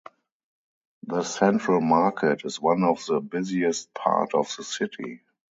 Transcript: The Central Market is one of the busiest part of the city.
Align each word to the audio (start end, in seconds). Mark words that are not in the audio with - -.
The 1.03 1.21
Central 1.21 1.79
Market 1.79 2.43
is 2.43 2.59
one 2.59 2.81
of 2.83 3.05
the 3.05 3.19
busiest 3.21 3.93
part 3.93 4.33
of 4.33 4.51
the 4.57 4.63
city. 4.63 5.21